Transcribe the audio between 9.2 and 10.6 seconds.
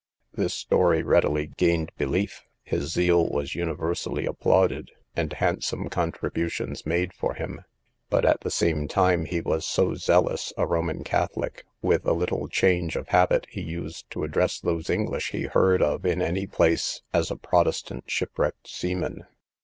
he was so zealous